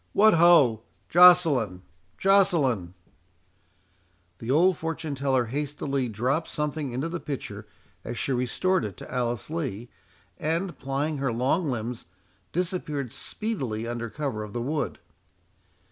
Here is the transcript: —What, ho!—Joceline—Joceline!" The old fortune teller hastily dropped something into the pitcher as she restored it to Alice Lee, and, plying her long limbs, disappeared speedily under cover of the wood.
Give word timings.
—What, 0.13 0.33
ho!—Joceline—Joceline!" 0.33 2.93
The 4.39 4.49
old 4.49 4.75
fortune 4.75 5.13
teller 5.13 5.45
hastily 5.45 6.09
dropped 6.09 6.47
something 6.47 6.91
into 6.91 7.07
the 7.07 7.19
pitcher 7.19 7.67
as 8.03 8.17
she 8.17 8.31
restored 8.31 8.83
it 8.83 8.97
to 8.97 9.11
Alice 9.13 9.51
Lee, 9.51 9.91
and, 10.39 10.75
plying 10.79 11.19
her 11.19 11.31
long 11.31 11.67
limbs, 11.69 12.05
disappeared 12.51 13.13
speedily 13.13 13.85
under 13.87 14.09
cover 14.09 14.41
of 14.41 14.53
the 14.53 14.59
wood. 14.63 14.97